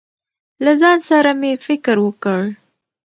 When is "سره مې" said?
1.09-1.51